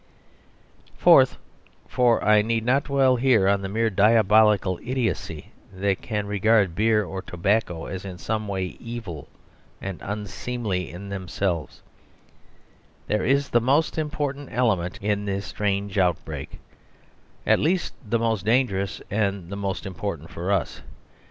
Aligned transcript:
Fourth 0.97 1.37
(for 1.87 2.23
I 2.25 2.41
need 2.41 2.65
not 2.65 2.85
dwell 2.85 3.17
here 3.17 3.47
on 3.47 3.61
the 3.61 3.69
mere 3.69 3.91
diabolical 3.91 4.79
idiocy 4.83 5.51
that 5.71 6.01
can 6.01 6.25
regard 6.25 6.73
beer 6.73 7.05
or 7.05 7.21
tobacco 7.21 7.85
as 7.85 8.03
in 8.03 8.17
some 8.17 8.47
way 8.47 8.77
evil 8.79 9.27
and 9.79 9.99
unseemly 10.01 10.89
in 10.89 11.09
themselves), 11.09 11.83
there 13.05 13.23
is 13.23 13.49
the 13.49 13.61
most 13.61 13.99
important 13.99 14.49
element 14.51 14.97
in 15.03 15.25
this 15.25 15.45
strange 15.45 15.99
outbreak; 15.99 16.57
at 17.45 17.59
least, 17.59 17.93
the 18.03 18.17
most 18.17 18.43
dangerous 18.43 19.03
and 19.11 19.51
the 19.51 19.55
most 19.55 19.85
important 19.85 20.31
for 20.31 20.51
us. 20.51 20.81